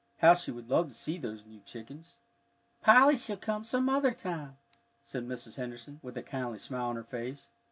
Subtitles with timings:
[0.17, 2.17] How she would love to see those new chickens!
[2.81, 4.57] "Polly shall come some other time,"
[5.03, 5.57] said Mrs.
[5.57, 7.49] Henderson, with a kindly smile on her face.